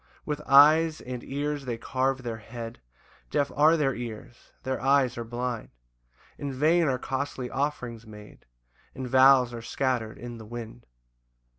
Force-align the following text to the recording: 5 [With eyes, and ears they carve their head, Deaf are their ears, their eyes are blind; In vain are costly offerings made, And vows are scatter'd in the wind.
5 0.21 0.21
[With 0.25 0.41
eyes, 0.47 0.99
and 0.99 1.23
ears 1.23 1.65
they 1.65 1.77
carve 1.77 2.23
their 2.23 2.37
head, 2.39 2.79
Deaf 3.29 3.51
are 3.55 3.77
their 3.77 3.93
ears, 3.93 4.51
their 4.63 4.81
eyes 4.81 5.15
are 5.15 5.23
blind; 5.23 5.69
In 6.39 6.51
vain 6.51 6.85
are 6.87 6.97
costly 6.97 7.51
offerings 7.51 8.07
made, 8.07 8.47
And 8.95 9.07
vows 9.07 9.53
are 9.53 9.61
scatter'd 9.61 10.17
in 10.17 10.39
the 10.39 10.45
wind. 10.47 10.87